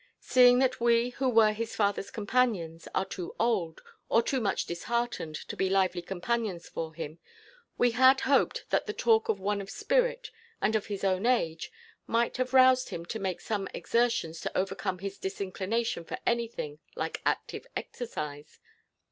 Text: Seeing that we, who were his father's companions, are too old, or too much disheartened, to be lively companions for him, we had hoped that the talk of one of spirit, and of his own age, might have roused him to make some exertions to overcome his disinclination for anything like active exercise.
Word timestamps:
Seeing 0.19 0.57
that 0.57 0.81
we, 0.81 1.09
who 1.09 1.29
were 1.29 1.53
his 1.53 1.75
father's 1.75 2.09
companions, 2.09 2.87
are 2.95 3.05
too 3.05 3.35
old, 3.39 3.81
or 4.09 4.23
too 4.23 4.41
much 4.41 4.65
disheartened, 4.65 5.35
to 5.47 5.55
be 5.55 5.69
lively 5.69 6.01
companions 6.01 6.67
for 6.67 6.95
him, 6.95 7.19
we 7.77 7.91
had 7.91 8.21
hoped 8.21 8.65
that 8.71 8.87
the 8.87 8.93
talk 8.97 9.29
of 9.29 9.39
one 9.39 9.61
of 9.61 9.69
spirit, 9.69 10.31
and 10.59 10.75
of 10.75 10.87
his 10.87 11.03
own 11.03 11.27
age, 11.27 11.71
might 12.07 12.37
have 12.37 12.51
roused 12.51 12.89
him 12.89 13.05
to 13.05 13.19
make 13.19 13.41
some 13.41 13.67
exertions 13.75 14.41
to 14.41 14.57
overcome 14.57 14.97
his 14.97 15.19
disinclination 15.19 16.03
for 16.03 16.17
anything 16.25 16.79
like 16.95 17.21
active 17.23 17.67
exercise. 17.75 18.59